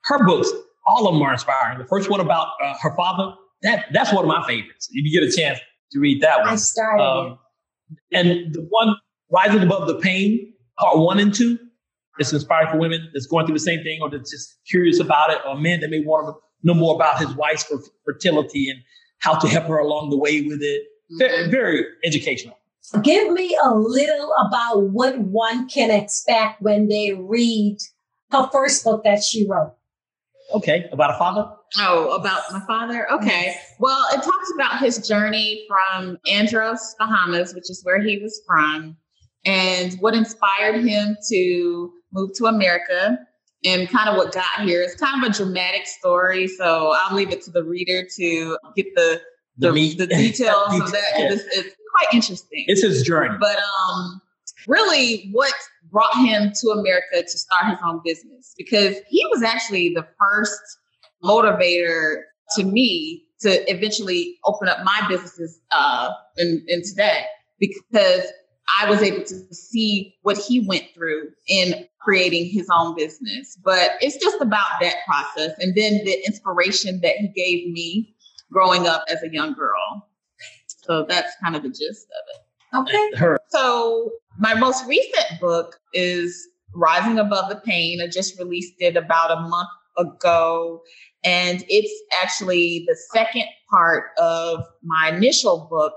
Her 0.03 0.25
books, 0.25 0.51
all 0.87 1.07
of 1.07 1.13
them 1.13 1.21
are 1.23 1.31
inspiring. 1.31 1.79
The 1.79 1.85
first 1.85 2.09
one 2.09 2.19
about 2.19 2.49
uh, 2.61 2.75
her 2.81 2.93
father, 2.97 3.33
that 3.61 3.85
that's 3.93 4.11
one 4.11 4.25
of 4.25 4.27
my 4.27 4.45
favorites. 4.45 4.89
If 4.91 5.05
you 5.05 5.19
get 5.19 5.27
a 5.27 5.35
chance 5.35 5.59
to 5.93 5.99
read 5.99 6.21
that 6.21 6.41
one. 6.41 6.49
I 6.49 6.55
started 6.57 7.01
Um, 7.03 7.39
and 8.11 8.53
the 8.53 8.67
one 8.69 8.95
rising 9.31 9.63
above 9.63 9.87
the 9.87 9.95
pain, 9.99 10.53
part 10.77 10.97
one 10.97 11.19
and 11.19 11.33
two, 11.33 11.57
it's 12.17 12.31
inspiring 12.33 12.71
for 12.71 12.77
women 12.77 13.09
that's 13.13 13.25
going 13.27 13.45
through 13.45 13.55
the 13.55 13.59
same 13.59 13.83
thing 13.83 13.99
or 14.01 14.09
that's 14.09 14.31
just 14.31 14.57
curious 14.69 14.99
about 14.99 15.31
it, 15.31 15.39
or 15.47 15.57
men 15.57 15.79
that 15.81 15.89
may 15.89 16.01
want 16.01 16.27
to 16.27 16.44
know 16.65 16.73
more 16.73 16.95
about 16.95 17.19
his 17.19 17.33
wife's 17.35 17.71
fertility 18.03 18.69
and 18.69 18.79
how 19.19 19.37
to 19.39 19.47
help 19.47 19.65
her 19.65 19.77
along 19.77 20.09
the 20.09 20.17
way 20.17 20.41
with 20.41 20.61
it. 20.61 20.83
Very, 21.17 21.43
mm-hmm. 21.43 21.51
very 21.51 21.85
educational. 22.03 22.57
Give 23.03 23.31
me 23.31 23.57
a 23.63 23.73
little 23.73 24.33
about 24.47 24.89
what 24.89 25.19
one 25.19 25.67
can 25.69 25.91
expect 25.91 26.61
when 26.61 26.87
they 26.87 27.13
read 27.13 27.77
her 28.31 28.49
first 28.51 28.83
book 28.83 29.03
that 29.03 29.23
she 29.23 29.47
wrote. 29.47 29.75
Okay, 30.53 30.87
about 30.91 31.11
a 31.11 31.17
father? 31.17 31.49
Oh, 31.79 32.11
about 32.11 32.43
my 32.51 32.61
father? 32.67 33.11
Okay. 33.11 33.55
Well, 33.79 34.05
it 34.13 34.21
talks 34.21 34.51
about 34.53 34.79
his 34.79 35.07
journey 35.07 35.65
from 35.67 36.19
Andros, 36.31 36.95
Bahamas, 36.99 37.55
which 37.55 37.69
is 37.69 37.81
where 37.83 37.99
he 37.99 38.19
was 38.19 38.41
from, 38.45 38.95
and 39.43 39.93
what 39.99 40.13
inspired 40.13 40.85
him 40.85 41.17
to 41.29 41.91
move 42.13 42.31
to 42.35 42.45
America 42.45 43.17
and 43.63 43.89
kind 43.89 44.09
of 44.09 44.17
what 44.17 44.33
got 44.33 44.61
here. 44.63 44.81
It's 44.81 44.95
kind 44.95 45.23
of 45.23 45.31
a 45.31 45.33
dramatic 45.33 45.87
story, 45.87 46.47
so 46.47 46.93
I'll 46.95 47.15
leave 47.15 47.31
it 47.31 47.41
to 47.43 47.51
the 47.51 47.63
reader 47.63 48.07
to 48.17 48.57
get 48.75 48.87
the 48.95 49.21
the, 49.57 49.71
the, 49.71 49.95
the 49.95 50.07
details 50.07 50.81
of 50.81 50.91
that. 50.91 51.13
It's, 51.15 51.43
it's 51.55 51.75
quite 51.95 52.13
interesting. 52.13 52.65
It's 52.67 52.81
his 52.81 53.03
journey. 53.03 53.35
But 53.39 53.57
um, 53.57 54.21
really, 54.67 55.29
what 55.31 55.53
brought 55.91 56.15
him 56.15 56.51
to 56.61 56.69
America 56.69 57.21
to 57.21 57.37
start 57.37 57.67
his 57.67 57.79
own 57.85 58.01
business? 58.03 58.53
Because 58.57 58.97
he 59.07 59.25
was 59.31 59.43
actually 59.43 59.93
the 59.93 60.05
first 60.19 60.61
motivator 61.23 62.21
to 62.57 62.63
me 62.63 63.23
to 63.41 63.71
eventually 63.71 64.37
open 64.45 64.67
up 64.67 64.79
my 64.83 65.05
businesses 65.07 65.59
uh, 65.71 66.11
in, 66.37 66.63
in 66.67 66.81
today 66.83 67.25
because 67.59 68.25
I 68.79 68.89
was 68.89 69.01
able 69.01 69.23
to 69.23 69.53
see 69.53 70.15
what 70.23 70.37
he 70.37 70.59
went 70.59 70.85
through 70.93 71.29
in 71.47 71.87
creating 72.01 72.49
his 72.49 72.67
own 72.71 72.95
business. 72.95 73.57
But 73.63 73.91
it's 74.01 74.17
just 74.17 74.41
about 74.41 74.67
that 74.81 74.95
process 75.05 75.51
and 75.59 75.75
then 75.75 76.03
the 76.05 76.23
inspiration 76.25 76.99
that 77.01 77.15
he 77.17 77.27
gave 77.29 77.71
me 77.71 78.15
growing 78.51 78.87
up 78.87 79.03
as 79.09 79.21
a 79.23 79.31
young 79.31 79.53
girl. 79.53 80.07
So 80.67 81.05
that's 81.07 81.33
kind 81.43 81.55
of 81.55 81.63
the 81.63 81.69
gist 81.69 82.07
of 82.07 82.35
it. 82.35 82.89
Okay. 82.89 83.17
Her. 83.17 83.39
So 83.49 84.11
my 84.37 84.53
most 84.53 84.85
recent 84.87 85.39
book 85.39 85.79
is 85.93 86.47
Rising 86.73 87.19
Above 87.19 87.49
the 87.49 87.55
Pain. 87.55 88.01
I 88.01 88.07
just 88.07 88.37
released 88.37 88.75
it 88.79 88.97
about 88.97 89.31
a 89.31 89.41
month 89.41 89.69
ago. 89.97 90.81
And 91.23 91.65
it's 91.69 91.93
actually 92.21 92.85
the 92.87 92.95
second 93.13 93.45
part 93.69 94.11
of 94.19 94.63
my 94.83 95.09
initial 95.09 95.67
book 95.71 95.93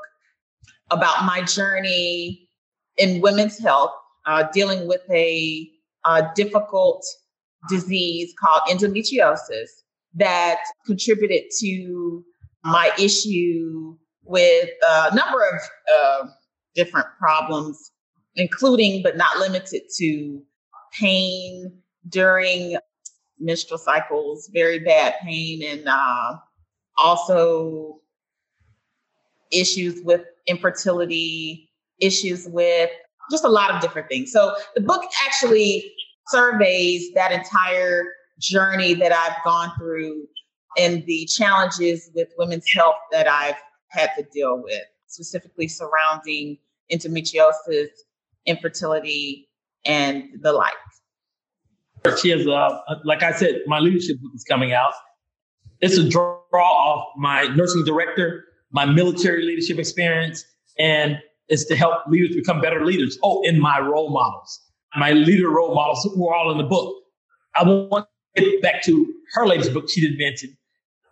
about 0.91 1.25
my 1.25 1.43
journey 1.43 2.48
in 2.99 3.21
women's 3.21 3.59
health, 3.59 3.93
uh, 4.27 4.45
dealing 4.53 4.87
with 4.87 5.03
a, 5.11 5.71
difficult 6.35 7.05
disease 7.69 8.33
called 8.41 8.63
endometriosis 8.71 9.69
that 10.15 10.63
contributed 10.87 11.43
to 11.61 12.25
my 12.65 12.91
issue 12.99 13.95
with 14.25 14.71
a 14.89 15.15
number 15.15 15.43
of 15.43 15.61
uh, 15.95 16.29
different 16.75 17.07
problems, 17.19 17.93
including 18.37 19.03
but 19.03 19.19
not 19.19 19.37
limited 19.39 19.83
to 19.99 20.43
pain 20.99 21.71
during 22.09 22.79
menstrual 23.39 23.79
cycles, 23.79 24.51
very 24.53 24.79
bad 24.79 25.15
pain, 25.23 25.63
and 25.63 25.87
uh, 25.87 26.37
also 26.97 28.01
issues 29.53 30.03
with 30.05 30.25
infertility, 30.47 31.68
issues 32.01 32.47
with 32.51 32.91
just 33.31 33.45
a 33.45 33.49
lot 33.49 33.71
of 33.71 33.81
different 33.81 34.09
things. 34.09 34.33
So 34.33 34.55
the 34.75 34.81
book 34.81 35.05
actually 35.27 35.93
surveys 36.29 37.13
that 37.15 37.33
entire 37.33 38.07
journey 38.41 38.95
that 38.95 39.13
I've 39.13 39.37
gone 39.45 39.73
through 39.79 40.27
and 40.77 41.05
the 41.07 41.27
challenges 41.27 42.11
with 42.15 42.29
women's 42.39 42.67
health 42.75 42.97
that 43.11 43.27
I've 43.27 43.57
had 43.89 44.11
to 44.17 44.25
deal 44.33 44.63
with, 44.63 44.83
specifically 45.07 45.69
surrounding 45.69 46.59
endometriosis, 46.93 47.89
infertility, 48.47 49.49
and 49.85 50.25
the 50.41 50.53
like. 50.53 50.75
She 52.21 52.31
has, 52.31 52.47
uh, 52.47 52.79
like 53.05 53.23
I 53.23 53.33
said, 53.33 53.61
my 53.67 53.81
leadership 53.81 54.21
book 54.21 54.31
is 54.35 54.45
coming 54.45 54.73
out. 54.73 54.93
It's 55.81 55.97
a 55.97 56.09
draw 56.09 56.39
off 56.53 57.09
my 57.17 57.45
nursing 57.55 57.85
director, 57.85 58.45
my 58.71 58.85
military 58.85 59.45
leadership 59.45 59.79
experience, 59.79 60.45
and 60.79 61.19
it's 61.49 61.65
to 61.67 61.77
help 61.77 62.07
leaders 62.09 62.37
become 62.37 62.61
better 62.61 62.85
leaders. 62.85 63.19
Oh, 63.23 63.43
and 63.47 63.61
my 63.61 63.81
role 63.81 64.11
models, 64.11 64.61
my 64.97 65.13
leader 65.13 65.51
role 65.51 65.75
models 65.75 66.09
who 66.15 66.29
are 66.29 66.35
all 66.35 66.51
in 66.51 66.59
the 66.59 66.65
book. 66.65 66.95
I 67.57 67.65
want 67.65 68.07
to 68.37 68.43
get 68.43 68.63
back 68.63 68.83
to 68.85 69.15
her 69.35 69.47
latest 69.47 69.73
book 69.73 69.89
she 69.89 70.01
didn't 70.01 70.19
mention, 70.19 70.57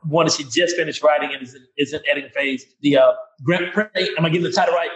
one 0.05 0.27
that 0.27 0.33
she 0.33 0.45
just 0.45 0.77
finished 0.77 1.03
writing 1.03 1.31
and 1.33 1.43
is 1.43 1.55
in, 1.55 1.67
is 1.77 1.93
in 1.93 2.01
editing 2.09 2.31
phase. 2.31 2.65
The 2.83 2.99
uh, 2.99 3.13
Grand, 3.45 3.65
am 3.75 4.25
I 4.25 4.29
getting 4.29 4.43
the 4.43 4.53
title 4.53 4.75
right? 4.75 4.91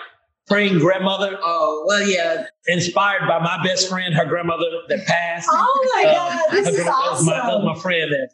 Praying 0.46 0.78
grandmother. 0.78 1.38
Oh 1.42 1.84
well, 1.86 2.06
yeah. 2.06 2.46
Inspired 2.66 3.26
by 3.28 3.38
my 3.38 3.62
best 3.62 3.88
friend, 3.88 4.14
her 4.14 4.24
grandmother 4.26 4.64
that 4.88 5.06
passed. 5.06 5.48
Oh 5.50 5.90
my 5.94 6.10
uh, 6.10 6.14
God, 6.14 6.52
this 6.52 6.68
is 6.78 6.86
awesome. 6.86 7.26
My, 7.26 7.32
that 7.32 7.46
was 7.46 7.76
my 7.76 7.80
friend 7.80 8.12
that. 8.12 8.30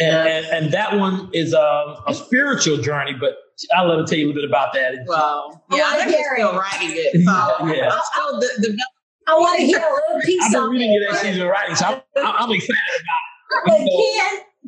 And, 0.00 0.28
and, 0.28 0.46
and, 0.46 0.72
that 0.72 0.96
one 0.96 1.28
is 1.34 1.52
a, 1.52 1.96
a 2.06 2.14
spiritual 2.14 2.76
journey, 2.76 3.12
but 3.12 3.34
I'll 3.74 3.88
let 3.88 3.98
her 3.98 4.04
tell 4.04 4.18
you 4.18 4.26
a 4.26 4.28
little 4.28 4.42
bit 4.42 4.48
about 4.50 4.72
that. 4.74 5.04
Well, 5.06 5.64
yeah, 5.70 5.84
I'm 5.86 6.08
still 6.08 6.58
writing 6.58 6.90
it. 6.92 7.24
So 7.24 7.66
yeah. 7.74 7.90
I'm 7.90 8.00
still 8.12 8.40
de- 8.40 8.62
developing. 8.62 8.78
I 9.26 9.34
want 9.34 9.58
to 9.60 9.66
hear 9.70 9.78
a 9.78 9.82
little 9.82 10.20
piece 10.24 10.54
of 10.54 10.62
I've 10.62 10.62
been 10.62 10.70
reading 10.70 10.92
it 10.92 11.12
as 11.12 11.20
she's 11.20 11.38
been 11.38 11.48
writing, 11.48 11.76
so 11.76 11.86
I'm, 11.86 12.02
I'm 12.16 12.50
excited 12.52 12.76
about 13.00 13.04
it. 13.04 13.26
But 13.66 13.78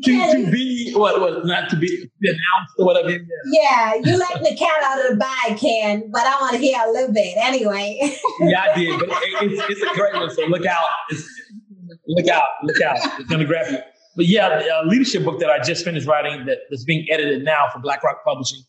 Ken, 0.04 0.32
to, 0.32 0.44
to 0.44 0.50
be 0.50 0.92
what 0.94 1.20
what 1.20 1.46
not 1.46 1.70
to 1.70 1.76
be 1.76 2.10
announced 2.22 2.74
or 2.78 2.86
whatever. 2.86 3.10
Yeah, 3.10 3.94
you 3.94 4.16
let 4.18 4.42
the 4.42 4.56
cat 4.58 4.82
out 4.82 5.04
of 5.04 5.12
the 5.12 5.16
bag, 5.16 5.58
Ken, 5.58 6.10
but 6.10 6.26
I 6.26 6.40
want 6.40 6.54
to 6.54 6.58
hear 6.58 6.80
a 6.84 6.90
little 6.90 7.12
bit 7.12 7.36
anyway. 7.36 7.98
yeah, 8.40 8.62
I 8.62 8.76
did, 8.76 8.98
but 8.98 9.08
it's, 9.12 9.62
it's 9.68 9.82
a 9.82 9.94
great 9.94 10.14
one. 10.14 10.30
So 10.30 10.42
look 10.46 10.66
out, 10.66 10.84
it's, 11.10 11.28
look 12.08 12.26
out, 12.26 12.48
look 12.64 12.80
out. 12.80 12.96
It's 13.20 13.28
gonna 13.28 13.44
grab 13.44 13.70
you. 13.70 13.78
But 14.16 14.26
yeah, 14.26 14.58
the 14.58 14.68
uh, 14.68 14.84
leadership 14.84 15.24
book 15.24 15.38
that 15.40 15.50
I 15.50 15.60
just 15.62 15.84
finished 15.84 16.06
writing 16.06 16.44
that, 16.46 16.58
that's 16.70 16.84
being 16.84 17.06
edited 17.10 17.44
now 17.44 17.66
for 17.72 17.78
BlackRock 17.78 18.24
Publishing. 18.24 18.62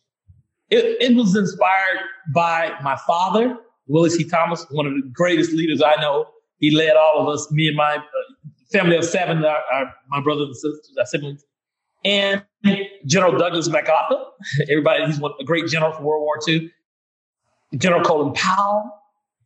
It, 0.73 1.11
it 1.11 1.15
was 1.15 1.35
inspired 1.35 1.99
by 2.33 2.75
my 2.81 2.95
father, 3.05 3.55
Willis 3.85 4.15
C. 4.15 4.23
Thomas, 4.23 4.65
one 4.71 4.87
of 4.87 4.93
the 4.93 5.07
greatest 5.13 5.51
leaders 5.51 5.83
I 5.83 6.01
know. 6.01 6.25
He 6.57 6.75
led 6.75 6.95
all 6.95 7.21
of 7.21 7.27
us, 7.27 7.47
me 7.51 7.67
and 7.67 7.77
my 7.77 7.97
uh, 7.97 8.01
family 8.71 8.95
of 8.95 9.05
seven, 9.05 9.45
our, 9.45 9.61
our, 9.71 9.93
my 10.07 10.19
brothers 10.19 10.47
and 10.47 10.55
sisters, 10.55 10.95
our 10.97 11.05
siblings, 11.05 11.45
and 12.03 12.43
General 13.05 13.37
Douglas 13.37 13.69
MacArthur. 13.69 14.23
Everybody, 14.71 15.05
he's 15.05 15.19
one, 15.19 15.33
a 15.39 15.43
great 15.43 15.67
general 15.67 15.91
from 15.91 16.05
World 16.05 16.23
War 16.23 16.39
II. 16.47 16.71
General 17.77 18.01
Colin 18.01 18.33
Powell, 18.33 18.89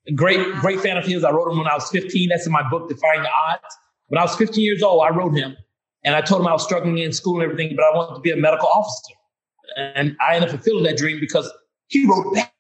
a 0.08 0.14
great, 0.14 0.40
great 0.56 0.80
fan 0.80 0.96
of 0.96 1.06
his. 1.06 1.26
I 1.26 1.32
wrote 1.32 1.52
him 1.52 1.58
when 1.58 1.68
I 1.68 1.74
was 1.74 1.90
15. 1.90 2.30
That's 2.30 2.46
in 2.46 2.54
my 2.54 2.64
book, 2.70 2.88
Defying 2.88 3.24
the 3.24 3.30
Odds. 3.50 3.76
When 4.08 4.18
I 4.18 4.24
was 4.24 4.34
15 4.38 4.64
years 4.64 4.82
old, 4.82 5.04
I 5.04 5.10
wrote 5.10 5.36
him, 5.36 5.58
and 6.06 6.16
I 6.16 6.22
told 6.22 6.40
him 6.40 6.48
I 6.48 6.54
was 6.54 6.64
struggling 6.64 7.00
in 7.00 7.12
school 7.12 7.42
and 7.42 7.52
everything, 7.52 7.76
but 7.76 7.84
I 7.84 7.98
wanted 7.98 8.16
to 8.16 8.22
be 8.22 8.32
a 8.32 8.38
medical 8.38 8.70
officer. 8.70 9.14
And 9.76 10.16
I 10.22 10.36
ended 10.36 10.50
up 10.50 10.56
fulfilling 10.56 10.84
that 10.84 10.98
dream 10.98 11.20
because 11.20 11.52
he 11.88 12.06
wrote 12.06 12.34
back. 12.34 12.54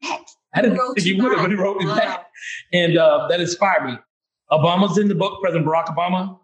I 0.53 0.61
didn't 0.61 0.77
think 0.77 0.99
he 0.99 1.13
would 1.13 1.31
have, 1.33 1.41
but 1.41 1.51
he 1.51 1.55
wrote 1.55 1.77
me 1.77 1.85
wow. 1.85 1.95
back. 1.95 2.27
And 2.73 2.97
uh, 2.97 3.27
that 3.29 3.39
inspired 3.39 3.85
me. 3.85 3.97
Obama's 4.51 4.97
in 4.97 5.07
the 5.07 5.15
book, 5.15 5.41
President 5.41 5.67
Barack 5.67 5.87
Obama. 5.87 6.39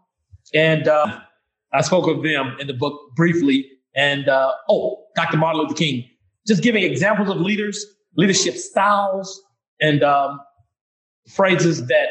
And 0.53 0.88
uh, 0.88 1.20
I 1.74 1.82
spoke 1.82 2.08
of 2.08 2.24
them 2.24 2.58
in 2.60 2.67
the 2.67 2.74
book 2.74 3.00
briefly. 3.15 3.70
And 3.96 4.27
uh, 4.27 4.51
oh, 4.70 5.03
Dr. 5.15 5.38
Martin 5.38 5.62
Luther 5.62 5.75
King, 5.75 6.08
just 6.48 6.62
giving 6.63 6.84
examples 6.84 7.29
of 7.29 7.38
leaders, 7.38 7.86
leadership 8.17 8.55
styles, 8.55 9.41
and 9.79 10.03
um, 10.03 10.39
phrases 11.29 11.88
that 11.88 12.08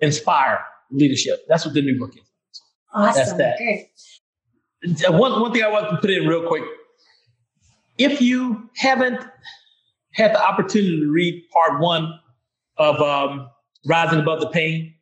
inspire 0.00 0.60
leadership. 0.90 1.40
That's 1.48 1.64
what 1.64 1.74
the 1.74 1.82
new 1.82 1.98
book 1.98 2.14
is. 2.16 2.22
Awesome. 2.94 3.14
That's 3.14 3.32
that. 3.34 3.58
Great. 3.58 3.88
One, 5.10 5.40
one 5.40 5.52
thing 5.52 5.62
I 5.62 5.68
want 5.68 5.90
to 5.90 5.96
put 5.96 6.10
in 6.10 6.26
real 6.26 6.46
quick. 6.46 6.62
If 7.98 8.20
you 8.20 8.70
haven't 8.76 9.20
had 10.14 10.34
the 10.34 10.42
opportunity 10.42 11.00
to 11.00 11.10
read 11.10 11.42
part 11.52 11.80
one 11.80 12.18
of 12.76 13.00
um, 13.00 13.48
Rising 13.86 14.20
Above 14.20 14.40
the 14.40 14.48
Pain, 14.48 14.94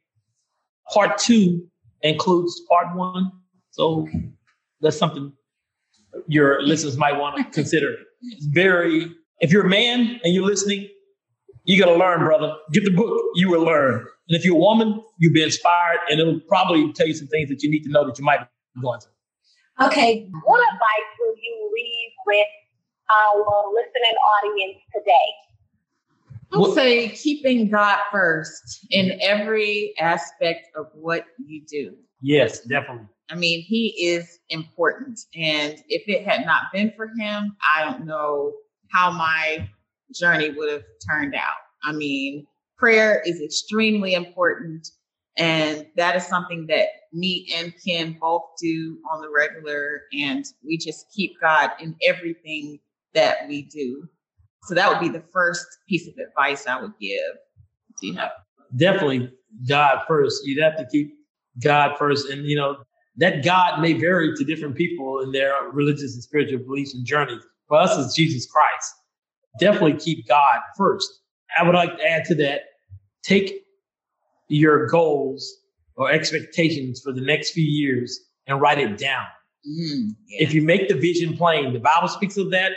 part 0.93 1.19
two 1.19 1.67
includes 2.03 2.61
part 2.69 2.97
one. 2.97 3.31
So 3.71 4.09
that's 4.81 4.97
something 4.97 5.33
your 6.27 6.63
listeners 6.63 6.97
might 6.97 7.19
want 7.19 7.37
to 7.37 7.45
consider. 7.53 7.95
It's 8.23 8.47
very, 8.47 9.13
if 9.41 9.53
you're 9.53 9.67
a 9.67 9.69
man 9.69 10.21
and 10.25 10.35
you're 10.35 10.45
listening, 10.45 10.89
you 11.65 11.83
got 11.83 11.91
to 11.91 11.97
learn, 11.97 12.21
brother. 12.21 12.55
Get 12.73 12.85
the 12.85 12.93
book, 12.93 13.21
you 13.35 13.51
will 13.51 13.63
learn. 13.63 14.07
And 14.29 14.37
if 14.37 14.45
you're 14.45 14.57
a 14.57 14.59
woman, 14.59 15.03
you'll 15.19 15.33
be 15.33 15.43
inspired 15.43 15.99
and 16.09 16.21
it'll 16.21 16.41
probably 16.49 16.93
tell 16.93 17.07
you 17.07 17.15
some 17.15 17.29
things 17.29 17.49
that 17.49 17.63
you 17.63 17.71
need 17.71 17.83
to 17.83 17.91
know 17.91 18.07
that 18.07 18.19
you 18.19 18.25
might 18.25 18.41
be 18.75 18.81
going 18.81 19.01
through. 19.01 19.87
Okay. 19.87 20.29
What 20.45 20.61
advice 20.61 21.11
will 21.21 21.35
you 21.43 21.71
leave 21.75 22.11
with 22.27 22.47
our 23.11 23.73
listening 23.73 24.17
audience 24.45 24.79
today? 24.95 25.47
I'll 26.53 26.75
say 26.75 27.09
keeping 27.09 27.69
God 27.69 27.99
first 28.13 28.87
in 28.91 29.19
every 29.21 29.95
aspect 29.99 30.69
of 30.77 30.87
what 30.95 31.27
you 31.45 31.63
do. 31.67 31.95
Yes, 32.21 32.61
definitely. 32.61 33.09
I 33.31 33.35
mean, 33.35 33.63
he 33.63 33.89
is 33.99 34.39
important. 34.51 35.19
And 35.35 35.75
if 35.89 36.09
it 36.09 36.27
had 36.27 36.47
not 36.47 36.65
been 36.73 36.93
for 36.97 37.11
him, 37.19 37.57
I 37.75 37.85
don't 37.85 38.07
know 38.07 38.53
how 38.93 39.11
my 39.11 39.69
journey 40.15 40.51
would 40.51 40.73
have 40.73 40.85
turned 41.09 41.35
out. 41.35 41.57
I 41.85 41.93
mean, 41.93 42.47
prayer 42.79 43.23
is 43.27 43.41
extremely 43.41 44.15
important. 44.15 44.89
And 45.39 45.87
that 45.97 46.17
is 46.17 46.27
something 46.27 46.67
that 46.69 46.87
me 47.13 47.53
and 47.57 47.75
Ken 47.87 48.17
both 48.19 48.45
do 48.61 48.99
on 49.13 49.21
the 49.21 49.29
regular. 49.29 50.03
And 50.13 50.45
we 50.65 50.79
just 50.79 51.07
keep 51.15 51.39
God 51.41 51.73
in 51.81 51.97
everything 52.07 52.79
that 53.17 53.49
we 53.49 53.63
do. 53.63 54.09
So 54.65 54.75
that 54.75 54.89
would 54.89 55.01
be 55.01 55.09
the 55.09 55.25
first 55.33 55.67
piece 55.89 56.07
of 56.07 56.15
advice 56.19 56.67
I 56.67 56.81
would 56.81 56.93
give. 57.01 57.21
Do 58.01 58.07
you 58.07 58.15
have? 58.15 58.31
Definitely 58.77 59.33
God 59.69 60.03
first. 60.07 60.47
You'd 60.47 60.63
have 60.63 60.77
to 60.77 60.87
keep 60.87 61.13
God 61.63 61.97
first. 61.99 62.29
And, 62.29 62.47
you 62.47 62.57
know, 62.57 62.77
that 63.17 63.45
God 63.45 63.81
may 63.81 63.95
vary 63.95 64.35
to 64.37 64.45
different 64.45 64.77
people 64.77 65.21
in 65.21 65.33
their 65.33 65.55
religious 65.73 66.15
and 66.15 66.23
spiritual 66.23 66.59
beliefs 66.59 66.95
and 66.95 67.07
journeys. 67.07 67.43
For 67.69 67.79
us, 67.79 67.97
it's 67.99 68.15
Jesus 68.15 68.47
Christ. 68.47 68.93
Definitely 69.59 69.99
keep 69.99 70.27
God 70.29 70.61
first. 70.77 71.09
I 71.59 71.65
would 71.65 71.75
like 71.75 71.97
to 71.97 72.05
add 72.05 72.25
to 72.27 72.35
that 72.37 72.63
take 73.23 73.63
your 74.49 74.87
goals 74.87 75.51
or 75.97 76.11
expectations 76.11 77.01
for 77.03 77.13
the 77.13 77.21
next 77.21 77.53
few 77.53 77.65
years 77.65 78.21
and 78.47 78.61
write 78.61 78.79
it 78.79 78.99
down. 78.99 79.25
Mm, 79.67 80.11
yeah. 80.29 80.43
If 80.47 80.55
you 80.55 80.63
make 80.63 80.89
the 80.89 80.95
vision 80.95 81.37
plain, 81.37 81.73
the 81.73 81.81
Bible 81.81 82.09
speaks 82.09 82.37
of 82.37 82.51
that. 82.51 82.73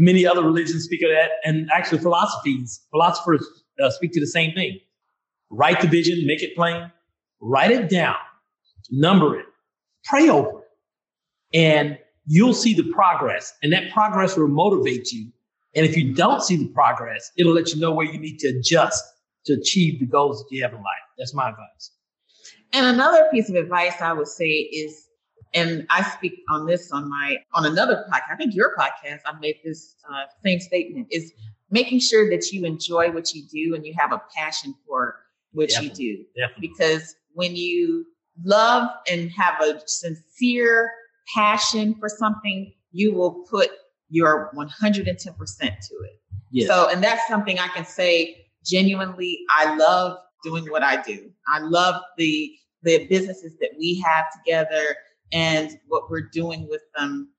Many 0.00 0.26
other 0.26 0.42
religions 0.42 0.84
speak 0.84 1.02
of 1.02 1.10
that. 1.10 1.32
And 1.44 1.68
actually, 1.74 1.98
philosophies, 1.98 2.80
philosophers 2.90 3.46
uh, 3.82 3.90
speak 3.90 4.12
to 4.12 4.20
the 4.20 4.26
same 4.26 4.54
thing. 4.54 4.78
Write 5.50 5.80
the 5.82 5.88
vision, 5.88 6.26
make 6.26 6.42
it 6.42 6.56
plain, 6.56 6.90
write 7.40 7.70
it 7.70 7.90
down, 7.90 8.16
number 8.90 9.38
it, 9.38 9.44
pray 10.04 10.30
over 10.30 10.60
it, 10.60 11.58
and 11.58 11.98
you'll 12.26 12.54
see 12.54 12.72
the 12.72 12.90
progress. 12.92 13.52
And 13.62 13.72
that 13.74 13.92
progress 13.92 14.36
will 14.38 14.48
motivate 14.48 15.12
you. 15.12 15.30
And 15.74 15.84
if 15.84 15.96
you 15.96 16.14
don't 16.14 16.42
see 16.42 16.56
the 16.56 16.68
progress, 16.68 17.30
it'll 17.36 17.52
let 17.52 17.74
you 17.74 17.80
know 17.80 17.92
where 17.92 18.06
you 18.06 18.18
need 18.18 18.38
to 18.38 18.48
adjust 18.48 19.04
to 19.44 19.54
achieve 19.54 20.00
the 20.00 20.06
goals 20.06 20.38
that 20.38 20.54
you 20.54 20.62
have 20.62 20.72
in 20.72 20.78
life. 20.78 21.06
That's 21.18 21.34
my 21.34 21.50
advice. 21.50 21.90
And 22.72 22.86
another 22.86 23.28
piece 23.30 23.50
of 23.50 23.56
advice 23.56 24.00
I 24.00 24.14
would 24.14 24.28
say 24.28 24.48
is, 24.48 25.08
and 25.54 25.86
I 25.90 26.02
speak 26.02 26.40
on 26.48 26.66
this 26.66 26.92
on 26.92 27.08
my 27.08 27.36
on 27.54 27.66
another 27.66 28.04
podcast. 28.10 28.32
I 28.32 28.36
think 28.36 28.54
your 28.54 28.76
podcast. 28.76 29.20
I 29.26 29.38
made 29.40 29.56
this 29.64 29.96
uh, 30.08 30.24
same 30.44 30.60
statement: 30.60 31.08
is 31.10 31.32
making 31.70 32.00
sure 32.00 32.30
that 32.30 32.52
you 32.52 32.64
enjoy 32.64 33.10
what 33.10 33.32
you 33.34 33.44
do 33.46 33.74
and 33.74 33.84
you 33.84 33.94
have 33.98 34.12
a 34.12 34.22
passion 34.36 34.74
for 34.86 35.16
what 35.52 35.68
Definitely. 35.70 36.04
you 36.04 36.16
do. 36.16 36.24
Definitely. 36.36 36.68
Because 36.68 37.14
when 37.32 37.56
you 37.56 38.06
love 38.44 38.90
and 39.10 39.30
have 39.30 39.60
a 39.60 39.80
sincere 39.86 40.90
passion 41.34 41.94
for 41.98 42.08
something, 42.08 42.72
you 42.92 43.14
will 43.14 43.44
put 43.50 43.70
your 44.08 44.50
110% 44.56 45.04
to 45.06 45.68
it. 45.68 46.20
Yes. 46.50 46.68
So, 46.68 46.88
and 46.88 47.02
that's 47.02 47.26
something 47.28 47.58
I 47.58 47.68
can 47.68 47.84
say 47.84 48.46
genuinely. 48.64 49.38
I 49.50 49.76
love 49.76 50.18
doing 50.42 50.64
what 50.64 50.82
I 50.82 51.00
do. 51.02 51.30
I 51.52 51.60
love 51.60 52.02
the 52.16 52.52
the 52.82 53.06
businesses 53.08 53.58
that 53.60 53.70
we 53.78 54.02
have 54.06 54.24
together 54.38 54.96
and 55.32 55.78
what 55.88 56.10
we're 56.10 56.28
doing 56.32 56.66
with 56.68 56.82
them. 56.96 57.30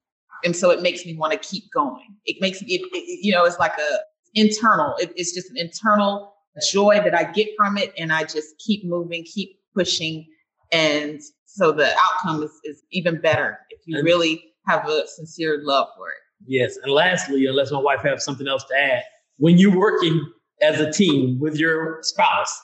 And 0.43 0.55
so 0.55 0.71
it 0.71 0.81
makes 0.81 1.05
me 1.05 1.15
want 1.15 1.33
to 1.33 1.39
keep 1.39 1.65
going. 1.73 2.17
It 2.25 2.37
makes 2.41 2.61
me, 2.61 2.67
it, 2.75 2.81
it- 2.93 3.19
you 3.23 3.31
know, 3.31 3.45
it's 3.45 3.59
like 3.59 3.77
a 3.77 3.97
internal. 4.33 4.95
It, 4.99 5.11
it's 5.15 5.33
just 5.33 5.49
an 5.51 5.57
internal 5.57 6.33
joy 6.71 6.99
that 7.03 7.13
I 7.15 7.31
get 7.31 7.49
from 7.57 7.77
it, 7.77 7.93
and 7.97 8.11
I 8.11 8.23
just 8.23 8.57
keep 8.65 8.83
moving, 8.85 9.23
keep 9.23 9.57
pushing, 9.75 10.25
and 10.71 11.21
so 11.45 11.71
the 11.71 11.93
outcome 12.01 12.43
is, 12.43 12.51
is 12.63 12.83
even 12.91 13.19
better 13.21 13.59
if 13.69 13.79
you 13.85 13.97
And- 13.97 14.05
really 14.05 14.43
have 14.67 14.87
a 14.87 15.07
sincere 15.07 15.59
love 15.63 15.87
for 15.97 16.07
it. 16.09 16.15
Yes. 16.47 16.77
And 16.83 16.91
lastly, 16.91 17.45
unless 17.45 17.71
my 17.71 17.79
wife 17.79 18.01
has 18.01 18.23
something 18.23 18.47
else 18.47 18.63
to 18.65 18.75
add, 18.77 19.03
when 19.37 19.57
you're 19.57 19.77
working 19.77 20.25
as 20.61 20.79
a 20.79 20.91
team 20.91 21.39
with 21.39 21.55
your 21.57 21.99
spouse, 22.03 22.59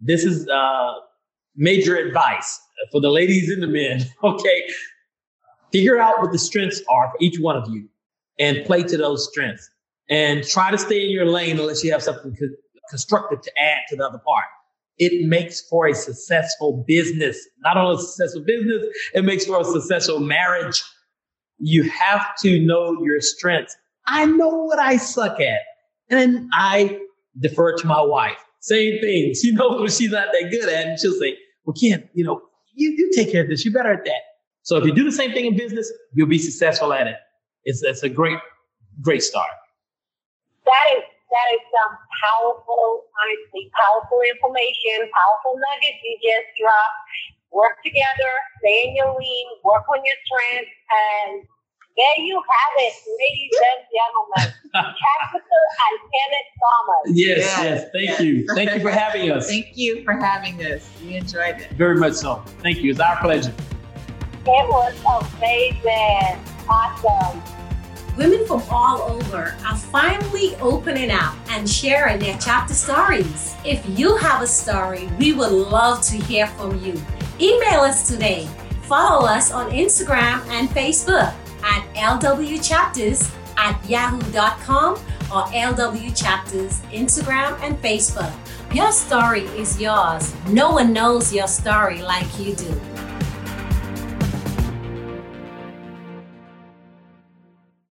this 0.00 0.24
is 0.24 0.48
uh, 0.48 0.92
major 1.60 1.94
advice 1.96 2.58
for 2.90 3.00
the 3.00 3.10
ladies 3.10 3.50
and 3.50 3.62
the 3.62 3.68
men. 3.68 4.04
Okay. 4.24 4.62
Figure 5.72 6.00
out 6.00 6.20
what 6.20 6.32
the 6.32 6.38
strengths 6.38 6.82
are 6.90 7.10
for 7.10 7.16
each 7.20 7.38
one 7.38 7.56
of 7.56 7.68
you 7.68 7.88
and 8.40 8.64
play 8.66 8.82
to 8.82 8.96
those 8.96 9.28
strengths 9.30 9.70
and 10.08 10.44
try 10.44 10.68
to 10.72 10.78
stay 10.78 11.04
in 11.04 11.10
your 11.12 11.26
lane 11.26 11.60
unless 11.60 11.84
you 11.84 11.92
have 11.92 12.02
something 12.02 12.34
co- 12.34 12.48
constructive 12.88 13.40
to 13.40 13.52
add 13.56 13.78
to 13.88 13.94
the 13.94 14.04
other 14.04 14.18
part. 14.18 14.46
It 14.98 15.28
makes 15.28 15.60
for 15.60 15.86
a 15.86 15.94
successful 15.94 16.84
business, 16.88 17.38
not 17.60 17.76
only 17.76 17.94
a 17.94 17.98
successful 17.98 18.42
business, 18.44 18.84
it 19.14 19.24
makes 19.24 19.46
for 19.46 19.60
a 19.60 19.64
successful 19.64 20.18
marriage 20.18 20.82
you 21.60 21.88
have 21.88 22.34
to 22.42 22.58
know 22.58 23.04
your 23.04 23.20
strengths. 23.20 23.76
I 24.06 24.26
know 24.26 24.48
what 24.48 24.80
I 24.80 24.96
suck 24.96 25.40
at. 25.40 25.60
And 26.08 26.50
I 26.52 26.98
defer 27.38 27.76
to 27.76 27.86
my 27.86 28.00
wife. 28.00 28.38
Same 28.60 29.00
thing. 29.00 29.34
She 29.34 29.52
knows 29.52 29.80
what 29.80 29.92
she's 29.92 30.10
not 30.10 30.28
that 30.32 30.50
good 30.50 30.68
at. 30.68 30.86
And 30.86 30.98
she'll 30.98 31.12
say, 31.12 31.36
well, 31.64 31.74
Ken, 31.74 32.08
you 32.14 32.24
know, 32.24 32.42
you, 32.74 32.90
you 32.90 33.10
take 33.14 33.30
care 33.30 33.42
of 33.42 33.48
this. 33.48 33.64
You're 33.64 33.74
better 33.74 33.92
at 33.92 34.04
that. 34.04 34.22
So 34.62 34.76
if 34.76 34.84
you 34.84 34.92
do 34.92 35.04
the 35.04 35.12
same 35.12 35.32
thing 35.32 35.46
in 35.46 35.56
business, 35.56 35.90
you'll 36.12 36.28
be 36.28 36.38
successful 36.38 36.92
at 36.92 37.06
it. 37.06 37.16
It's, 37.64 37.82
it's 37.82 38.02
a 38.02 38.08
great, 38.08 38.38
great 39.00 39.22
start. 39.22 39.50
That 40.64 40.86
is 40.96 41.04
that 41.30 41.46
is 41.54 41.62
some 41.70 41.94
powerful, 42.26 43.06
honestly, 43.22 43.70
powerful 43.78 44.18
information, 44.26 45.06
powerful 45.14 45.54
nuggets 45.54 46.02
you 46.02 46.18
just 46.18 46.50
dropped. 46.58 46.98
Work 47.54 47.78
together, 47.86 48.32
stay 48.58 48.90
in 48.90 48.98
your 48.98 49.14
lane, 49.14 49.50
work 49.62 49.86
on 49.90 50.02
your 50.02 50.18
strengths, 50.26 50.74
and 50.90 51.46
there 52.00 52.24
you 52.24 52.36
have 52.36 52.74
it, 52.78 52.94
ladies 53.18 53.56
and 53.70 53.80
gentlemen. 53.92 54.54
Capital 54.72 55.64
and 55.84 55.98
Kenneth 56.12 56.50
Thomas. 56.60 57.18
Yes, 57.18 57.38
Yes, 57.38 57.62
yes. 57.62 57.90
Thank 57.92 58.08
yes. 58.08 58.20
you. 58.20 58.46
Thank 58.54 58.74
you 58.74 58.80
for 58.80 58.90
having 58.90 59.30
us. 59.30 59.46
Thank 59.48 59.66
you 59.74 60.04
for 60.04 60.12
having 60.12 60.64
us. 60.64 60.88
We 61.02 61.16
enjoyed 61.16 61.60
it. 61.60 61.70
Very 61.72 61.96
much 61.96 62.14
so. 62.14 62.42
Thank 62.62 62.78
you. 62.78 62.90
It's 62.90 63.00
our 63.00 63.16
pleasure. 63.20 63.52
It 64.46 64.68
was 64.68 64.94
amazing. 65.36 66.38
Awesome. 66.68 67.42
Women 68.16 68.46
from 68.46 68.62
all 68.70 69.02
over 69.02 69.54
are 69.66 69.76
finally 69.76 70.56
opening 70.56 71.10
up 71.10 71.34
and 71.50 71.68
sharing 71.68 72.18
their 72.18 72.38
chapter 72.38 72.74
stories. 72.74 73.54
If 73.64 73.86
you 73.98 74.16
have 74.16 74.42
a 74.42 74.46
story, 74.46 75.08
we 75.18 75.32
would 75.32 75.52
love 75.52 76.02
to 76.06 76.16
hear 76.16 76.46
from 76.46 76.82
you. 76.82 77.00
Email 77.40 77.80
us 77.80 78.08
today. 78.08 78.48
Follow 78.82 79.26
us 79.26 79.52
on 79.52 79.70
Instagram 79.70 80.44
and 80.48 80.68
Facebook 80.70 81.34
at 81.70 81.82
lwchapters 81.94 83.34
at 83.56 83.88
yahoo.com 83.88 84.94
or 85.32 85.44
lwchapters 85.44 86.80
Instagram 86.90 87.58
and 87.62 87.80
Facebook. 87.80 88.32
Your 88.74 88.92
story 88.92 89.42
is 89.58 89.80
yours. 89.80 90.34
No 90.48 90.70
one 90.70 90.92
knows 90.92 91.32
your 91.32 91.48
story 91.48 92.02
like 92.02 92.38
you 92.38 92.54
do. 92.54 92.89